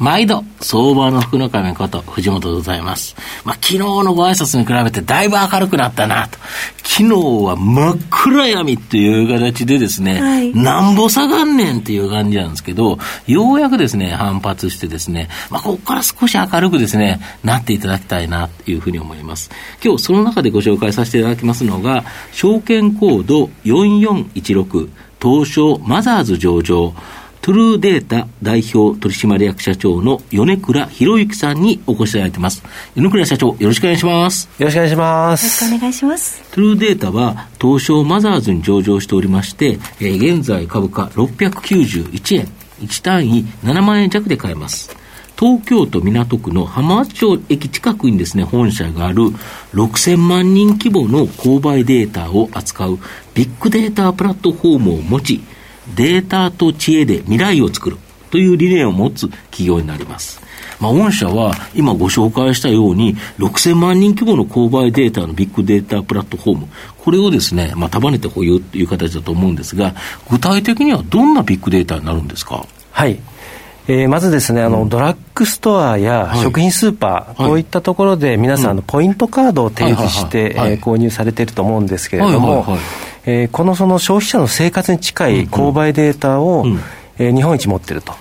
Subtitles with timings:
[0.00, 3.14] 毎度、相場の福の神こと、藤本でございます。
[3.44, 6.38] まあ、昨日のご挨拶に比べてだいぶ明るくなったなと。
[6.82, 7.14] 昨日
[7.44, 19.50] は真っ暗闇っていう形でですね、はい、なんぼ下がんねんっていう感じなんですけど、ようやくですね、反発してですね、まあ、ここから少し明るくですね、なっていただきたいなというふうに思います。
[19.84, 24.88] 今日その中でご紹介させていただきますのが、証券コード4416、
[25.22, 26.94] 東証マザーズ上場、
[27.42, 32.62] トゥルーデータ代表取締役社長の米倉博之さんにお越しいただいてます。
[32.94, 34.50] 米倉社長、よろしくお願いします。
[34.58, 35.44] よろしくお願いします。
[35.44, 36.42] よろしくお願いします。
[36.50, 42.48] トゥルーデータは東証マザーズに上場しておりまして、えー、現在株価691円、
[42.82, 44.94] 1単位7万円弱で買えます。
[45.38, 49.22] 東京都港区の浜松町駅近くにですね、本社がある
[49.72, 52.98] 6000万人規模の購買データを扱う
[53.32, 55.40] ビッグデータプラットフォームを持ち、
[55.94, 57.98] データと知恵で未来を作る
[58.30, 60.40] という理念を持つ企業になります。
[60.80, 66.68] まあ、御社は今ご紹介したように、6000万人規模の購買データのビッグデータプラットフォーム、
[67.04, 69.94] これをですね、まあ、束ねて保有という形だと思うんですが、
[70.30, 72.66] 具体的にはどんなビッグデータになるんですか？
[72.92, 73.18] はい。
[73.88, 82.80] えー、まずですね、あの、うん、ドラッグストアや食品スーパー、はい、こういったところで皆さん、あの、ポイントカードを提示して、購入されていると思うんですけれども、はいはいはい
[83.26, 86.80] えー、このその消費者の生活に近い購買データを、うんうん、
[87.18, 88.14] えー、日本一持ってると。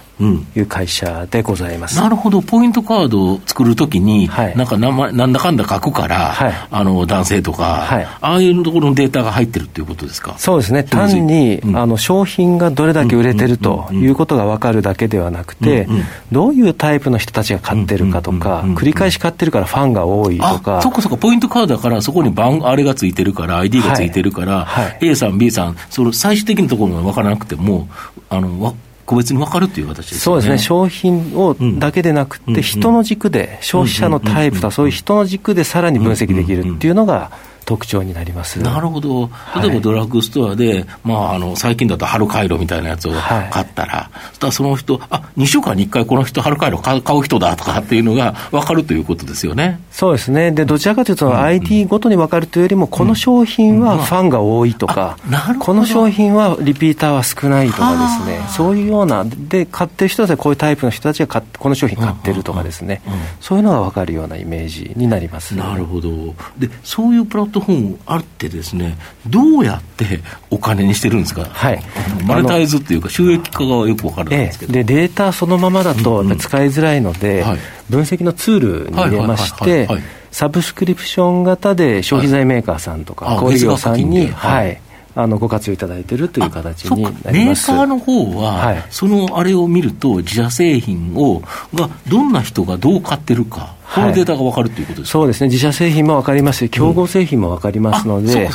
[0.55, 10.35] いう会社でございます、うん、なるほど、ポイントカードを作るときに、はい、なんかな、ま、なんだかんだ書くから、はい、あの男性とか、はい、ああいうところのデータが入ってるっていうことですか？
[10.37, 20.81] そうですね、単に、うん、あの商品がどれだけ売れてるということが分かるだけではなくて、うんうん、どういうタイプの人たちが買ってるかとか、繰り返し買ってるからファンが多いとか。
[20.81, 24.97] そこそこ、ポイントカードだから、そこに番あれがついてるから、ID がついてるから、はい。
[25.01, 27.87] A さん、B さん、その最終的なところが分からなくても、
[28.29, 28.75] あの
[29.09, 30.19] 個別に分かるという形ですね。
[30.19, 30.59] そうですね。
[30.59, 37.31] 商品をだけでなくて、人の軸で、消費者のタイプとか、そういう人の軸でさらに分析できるっていうのが、
[37.69, 38.59] 特徴になります。
[38.59, 39.29] なるほど、
[39.61, 49.79] 例えばドラッグストアで、はい、まあ、あの最近だと春カイロみたいなやつを買ったら、はい、そその人、あ2週間に1回、この人、春カイロ買う人だとかっていうのが分かるということですよね。
[49.91, 55.17] そうですね、でどちらかというと、ID ごとに分かるというよりも、この商品はファンが多いとか、
[55.59, 63.01] この商品はリピーターは少ないとかですね、そういうような、で買ってる人たちはこういうタイプの人たちが買この商品買ってるとかですね、
[63.39, 66.09] そういうのが分かるようなイメージになります、なるほど。
[66.57, 68.97] でそういうプラットフォームあってですね、
[69.27, 71.81] どうやってお金にしてるんですか、はい、
[72.25, 77.57] マネタイズっていうか、収益化がよくわかるんですけど、ええ、でデータそのままだと使いづらいので、うんうん、
[77.89, 79.87] 分析のツールに入れまして、
[80.31, 84.79] サブスクリプション型で消費財メーカーさんとか、小売業さんに、はい、
[85.15, 87.71] あのご活用いただいているという形になります。
[87.71, 91.41] メーカーの方は、はい、そのあれを見ると、自社製品を
[91.73, 93.75] がどんな人がどう買ってるか。
[93.93, 98.49] このデータが分かるということです、そうですね、自社製品も分かりますし、競合製品も分かりますので、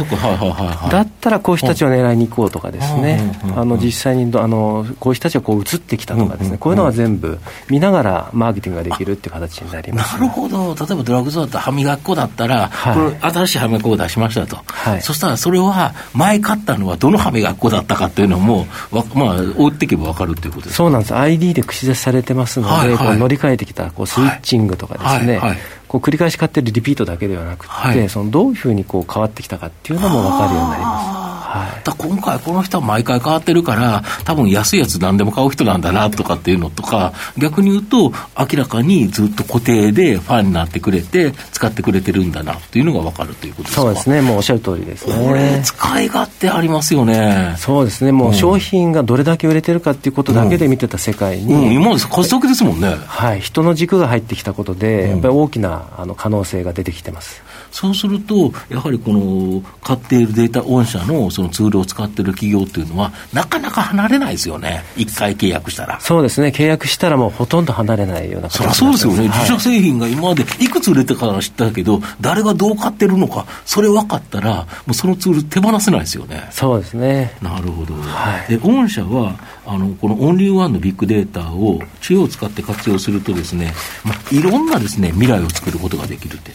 [0.91, 18.67] だったらこういう人たちを狙いに行こうとかですね、あの実際にあのこういう人たちがこう移ってきたとかですね、こういうのは全部見ながらマーケティングができるっていう形になります、ね、なるほど、例えばドラッグストアって歯磨き粉だったら、これ、新しい歯磨き粉を出しましたと、はい、そしたらそれは、前買ったのはどの歯磨き粉だったかっていうのも、
[19.15, 25.51] まあ、追っていけば分かるっていうことですそうなんです、ID で串刺しされてますので、はいはい、こう乗り換えてきたこうスイッチングとかですね、はい。
[25.51, 25.59] はい。
[25.89, 31.34] こう繰り返し買ってるリピートだけではなくて、はい、そのどういうふうにこう変わってきたかっていうのも分かるようになります。
[31.55, 43.83] はい、だ今回この人は毎回変わってるから多分安いやつ何でも買う人なんだなとかっていうのとか逆に言うと明らかにずっと固定でファンになってくれて使ってくれてるんだなというのが分かるということですか？
[43.83, 44.21] そうですね。
[44.21, 45.15] もうおっしゃる通りですね。
[45.29, 47.55] これ使い勝手ありますよね。
[47.59, 48.11] そうですね。
[48.11, 51.61] もう商品がどれだけ売れてるかっていうことだけで見てた世界に、うん。
[51.67, 52.97] うん、今までコストですもんね。
[53.07, 53.41] はい。
[53.41, 57.43] 人の軸が入ってきたことで、やっぱり大きなあの可能性が出てきてます
[57.75, 65.99] そうすると、やはりこの買っているデータ、御社のそのツールを使っている企業っていうのは、なかなか離れないですよね、一回契約したら。
[65.99, 76.47] そうですね、契約したらもうほとんど離れないようなそりゃそうですよね、自社製品が今までいくつ売れてから知ったけど、誰がどう買ってるのか、それ分かったら、もうそのツール手放せないですよね。
[76.53, 77.37] そうですね。
[77.43, 77.95] なるほど。
[77.95, 79.37] はい、で、御社は、
[79.67, 83.75] あの、このオンリーワンのビッグデータを知恵を使って活用するとですね、
[84.05, 86.53] まあ、いろんなですね、未来を作ることができるって。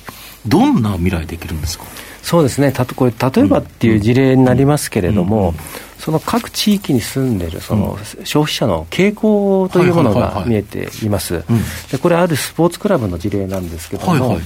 [0.47, 1.85] どんな未来できるんですか？
[2.21, 5.53] そうですね、たとこれ例えばっていう事例になりますけれども、
[5.97, 11.43] その各地域に住んでいるその消費者の傾向というものが見えています。
[11.91, 14.41] でこれあるスポーツクラブの事例なんですけども、はいはい、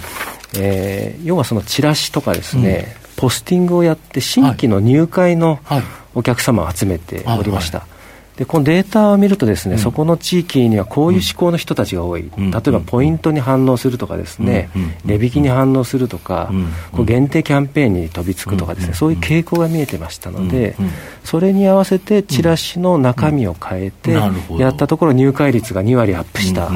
[0.57, 5.60] えー、要はそのチラシとかですね、うん、ポスティングをやって新規の入会の
[6.16, 7.80] お客様を集めておりました。
[7.80, 7.93] はいはい
[8.38, 16.51] でこのデータを見るとですね、うん、そこの地域にはこういう思考の人たちが多い、うん、例えばポイントに反応するとかですね、うん、値引きに反応するとか、
[16.91, 20.75] こう限定キャンペーンに飛びつくとかですね、そういう傾向が見えてましたので、
[21.24, 24.12] それに合わせてチラシの中身を変えて、
[24.57, 26.71] やったところ入会率が2割アップした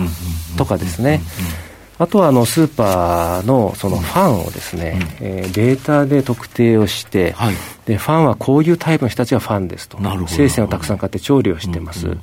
[0.58, 1.22] とかですね、
[2.00, 7.56] あとはあのスーパーのそのファンをですね、うん、えー、データで特定をして、はい、
[7.86, 9.98] でファンはこういうタイプの人たちがファンですと、
[10.28, 12.18] 生鮮をたくさん買って調理をしてます、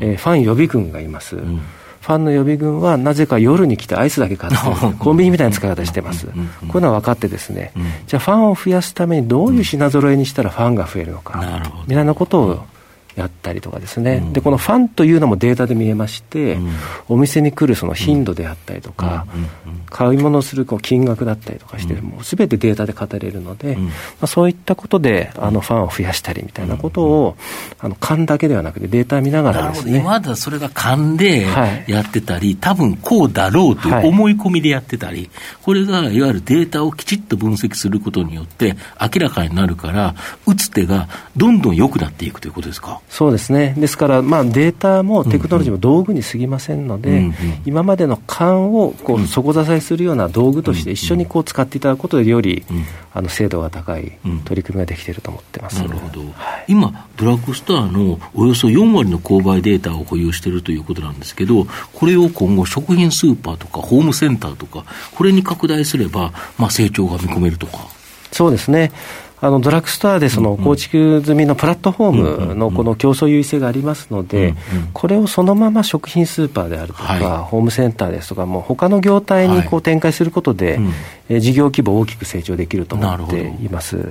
[0.00, 1.36] えファン予備軍がいます。
[1.36, 1.60] うん。
[2.02, 4.58] ファンの予備軍はなぜか夜に来てアイスだけ買って、
[4.98, 6.26] コンビニみたいな使い方してます。
[6.26, 7.70] こういうのは分かってですね、
[8.08, 12.64] じゃあファンを増やすためにどういう品揃えにしたらファンが増えるのか、みたいなことを
[13.16, 16.70] やったりとかですね、うん、でこのファンというのもデータで見えまして、うん、
[17.08, 19.26] お店に来るその頻度であったりとか、
[19.90, 23.90] 買い物するこう金額だったりとかして、もうすべてデータで語れるので、ま
[24.22, 27.36] あ、そういったことであのファンを増やしたりみたいなことを、
[27.78, 29.98] あの勘だけではなくて、データ見ながらですね。
[29.98, 31.46] 今までそれが勘で
[31.86, 35.30] やってたり、はい、多分こうだろうという思い込みでやってたり、はい、
[35.62, 40.14] これがいわゆるデータをきちっと分析することによって、明らかになるから、
[40.46, 43.01] 打つ手がどんどん良くなっていくということですか？
[43.12, 47.34] そうですね、ですから、まあ、データもテクノロジーも道具に過ぎませんので、うんうん、
[47.66, 67.88] 今までの勘をこう底支えするような道具として一緒にこう使っていただくことで、より、うん、あの精度が高い取り組みができていると思ってます、なるほど、はい、今、ドラッグストアのおよそ4割の購買データを保有しているということなんですけど、これを今後、食品スーパーとかホームセンターとか、これに拡大すれば、まあ、成長が見込めるとか。
[68.32, 68.90] そうですね
[69.44, 74.54] あのドラッグストアでその構築済みのプラットフォームのこの競争優位性がありますので、
[74.92, 80.78] これをそのまま食品スーパーであるとか、ホームセンターですとか、もう他の業態にこう展開することで、
[81.28, 84.06] 事業規模を大きく成長できると思っています。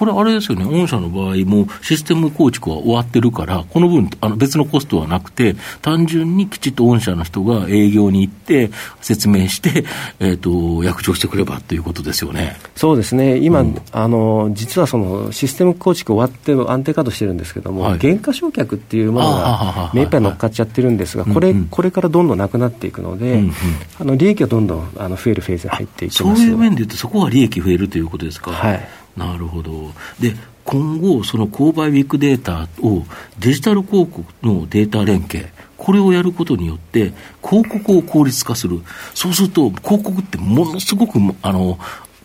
[0.00, 8.70] これ、あれですよね、御社の場合もシステム構築は終わってるから、この分、あの別のコストはなくて、単純にきちっと御社の人が営業に行って、
[9.02, 9.84] 説明して、
[10.18, 12.56] えーと、約束してくればということですよね。
[12.76, 23.52] そうですね、今、うん、あの実はそのシステム構築終わって安定稼働してるんですけども、はい、減価償却っていうものが目いっぱい乗っかっちゃってるんですが、これ、これからどんどんなくなっていくので、うんうん、
[24.00, 26.40] あの利益はどんどんあの増えるフェーズに入っていきます。
[26.40, 28.52] そういう面でいうと、そこは利益増えるということですか。
[28.52, 29.92] はいなるほど。
[30.20, 30.34] で、
[30.64, 33.04] 今後、その購買ウィッグデータを
[33.38, 37.12] デジタル広告のデータ連携、これをやることによって、
[37.42, 38.80] 広告を効率化する。
[39.14, 41.78] そうすると、広告ってものすごく、あの、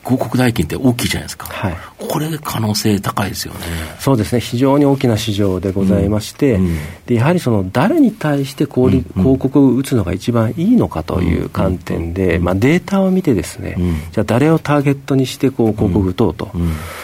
[0.06, 3.60] 広告代金って大きいじゃないですか、はい、これ、可能性高いですよね。
[4.00, 13.76] そうですね、非常に大きな市場でございまして、うんうん、でやはりその誰に対して広,、広告を打つのが一番いいのかという観点で、まあ、データを見て、ですね、
[14.12, 16.52] じゃあ、誰をターゲットにしてこう広告打とうと、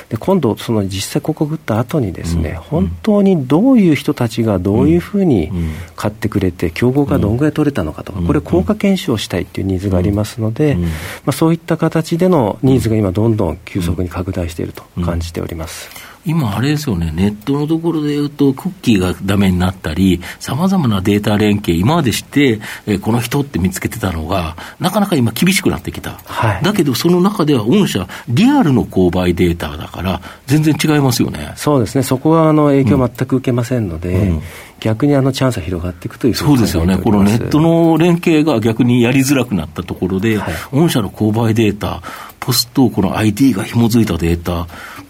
[0.09, 5.51] で今度、その実際広告打った後にですね、本当にどういう人たちがどういうふうに
[5.95, 10.87] 買ってくれて、競合がどんぐらい取れたのかとか、これ、効果検証したいっていうニーズがありますので、ま
[11.27, 16.10] あ、そういった形でのニーズが今、どんどん急速に拡大していると感じております。
[16.25, 31.53] 今、あれですよね、ネットのところで言うと、クッキーがダメになったり、さまざまなデータ連携、今までして、えー、この人って見つけてたのが、なかなか今、厳しくなってきた、はい、だけど、その中では、御社、リアルの購買データだから、全然違いますよね。
[31.55, 34.29] そうですね、そこはあの影響全く受けませんので、うん。
[34.29, 34.41] うん
[34.81, 42.01] 逆にあのチャンスが広がっていくというそうですよね、このネットの連携が逆にやりづらくなったところで、はい、御社の購買データ、
[42.39, 44.67] ポスト、この ID が紐づいたデータ、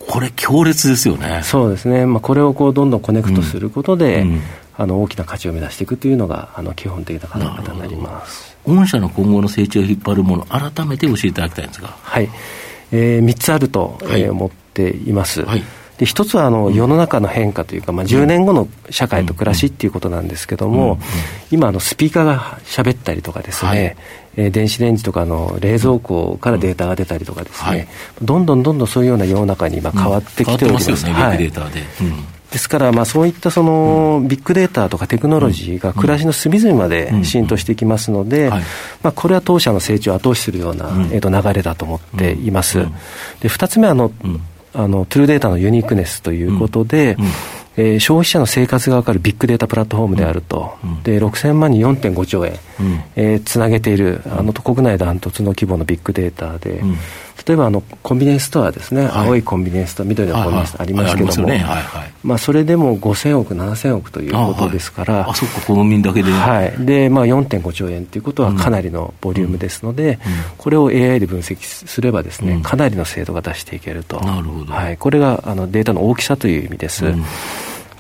[0.07, 1.41] これ、強烈ですよね。
[1.43, 4.29] そうですね、まあ、これをこうどんどんコネクトすることで、うん。
[4.29, 4.41] うん、
[4.77, 8.57] あの大きな価値を目指していくというのが、あの基本的な考え方になります。
[8.65, 11.89] 御社の今後の成長を引っ張るもの、改めて教えていただきたいんですが。
[12.01, 12.29] はい。
[12.91, 15.43] えー、3つあると、はい、えー、思っています。
[15.43, 15.63] はい
[16.01, 20.97] で一つはあの世の中の変化というか、まあ、10年後の社会と暮らしっていうことなんですけども、
[21.51, 23.97] 今あのスピーカーが喋ったりとかですね、はい。
[24.35, 27.87] えー、電子レンジとかの冷蔵庫からデータが出たりとかですね、はい、
[28.19, 30.89] どんどんどんどんそういうような世の中に今変わってきております。
[30.89, 31.81] うん、変わってますよね、ビッグデータで。
[32.01, 32.41] うん。
[32.51, 38.61] ですから、まあ、そういったそのビッグデータとかテクノロジーが暮らしの隅々まで浸透していきますので、ま
[39.03, 42.79] あ、これは当社の成長を後押しするような、えー、と流れだと思っています。
[43.39, 44.11] で2つ目はあの、
[44.73, 47.17] あのトゥルーデータのユニークネスということで、
[47.77, 56.97] えー、消費者の生活が分かるビッグデータプラットフォームであると、うん、で6000万に4.5兆円、うん、えー、つなげている、あの国内ダントツの規模のビッグデータで、うん、
[57.47, 61.49] 例えばあのコンビニエンスストアですね、はい、青いコンビニエンスストア、緑のコンビニエンスストアありますけども、
[62.23, 66.85] まあ、それでも5000億、7000億ということですから、あ、そっか、国民だけで、はい。
[66.85, 70.19] でまあ、4.5兆円ということはかなりのボリュームですので、
[70.57, 74.73] これを AI で分析すればですね、かなりの精度が出していけると、なるほど。
[74.73, 77.05] はい、これがあのデータの大きさという意味です。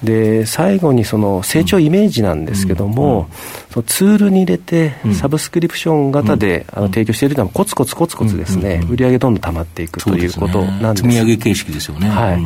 [0.03, 3.29] で最後にその成長イメージなんですけども、
[3.71, 11.03] そのツールに入れて、サブスクリプション型で、あの提供しているのは、コツコツコツコツですね、売り上げどんどん溜まっていくということなんです。
[11.03, 12.09] 積み上げ形式ですよね。
[12.09, 12.41] はい。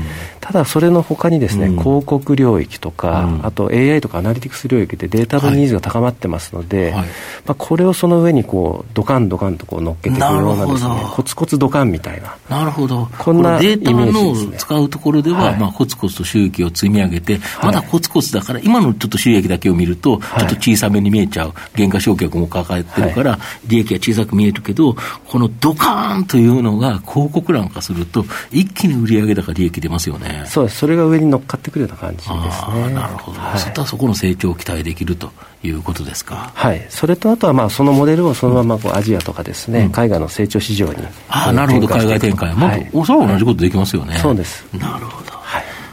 [0.46, 12.38] ただ、それのほかにですね、広告領域とか、あと AI とかアナリティクス領域でデータのニーズが高まってますので、まあ、これをその上にこう、ドカンドカンとこう乗っけていくようなですね、コツコツドカンみたいな。
[12.48, 13.10] なるほど。
[13.18, 24.96] こんなデータの使うところでは、まあ、コツコツと収益を積み上げて、まだコツコツだから、今のちょっと収益だけを見ると、ちょっと小さめに見えちゃう、原価償却も抱えてるから、利益が小さく見えるけど、
[25.28, 30.44] このドカーンというのが、広告欄化すると、一気に売上高、利益出ますよね。
[30.46, 32.94] そうです、それが上に乗っかってくるような感じですね。
[32.94, 35.32] なるほど、はい、そそこの成長を期待できると
[35.64, 36.52] いうことですか？
[36.54, 40.96] はい、それとあとはまあそのモデルをそのままこうアジアとかですね、うん、海外の成長市場に、
[41.30, 44.18] あなるほど、海外展開、もっと、はい、それは同じことできますよね。
[44.18, 44.66] そうです。
[44.74, 45.25] なるほど。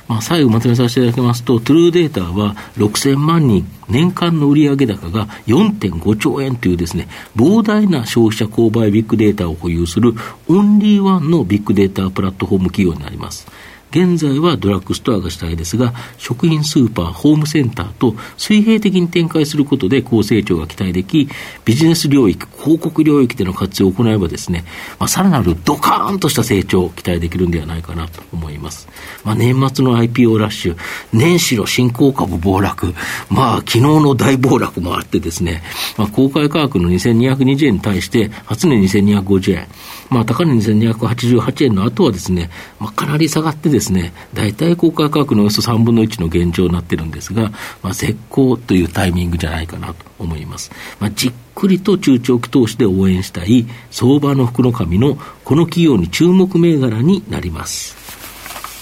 [0.09, 10.15] まあ、最後まとめさせていただきますと、トゥルーデータは6000万人、年間の売上高が4.5兆円というですね、膨大な消費者購買ビッグデータを保有する
[10.49, 13.47] オンリーワンのビッグデータプラットフォーム企業になります。
[13.93, 21.29] 現在はドラッグストアが主体ですが、食品スーパー、ホームセンターと水平的に展開することで高成長が期待でき、
[21.67, 24.65] ビジネス領域、広告領域での活用を行えばですね、
[24.99, 28.89] まあ、さらなるドカーンとした成長を期待できるんではないかなと思いますます。
[29.25, 30.77] まあ、年末の IPO ラッシュ、
[31.13, 32.95] 年始の新興株暴落、
[33.29, 35.63] まあ、昨日の大暴落もあってですね、
[35.99, 39.67] まあ、公開価格の2220円に対して、初値2250円、
[40.11, 47.51] まあ、高値2288円の後はですね、まあ、かなり下がってですね、大体公開価格のおよそ3分の1の現状になってるんですが、
[47.83, 50.71] まあ、絶好というタイミングじゃないかなと思います。
[51.01, 58.02] まあ、じっくりと中長期投資で応援したい相場の福の神のこの企業に注目銘柄になります。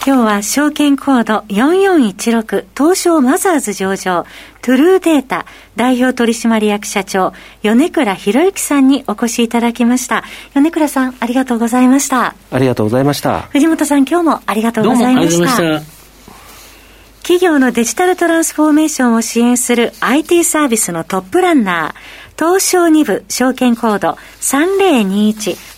[0.02, 4.24] 今日は証券コード4416東証マザーズ上場
[4.62, 5.44] トゥルーデータ
[5.76, 10.24] 代表取締役社長米倉博之さんにお越しいただきました。
[10.54, 12.34] 米倉さんありがとうございました。
[12.50, 13.42] ありがとうございました。
[13.50, 16.00] 藤本さん今日もありがとうございました。
[17.22, 25.69] 企業のデジタルトランスフォーメーションを支援する IT サービスのトップランナー東証2部証券コード3021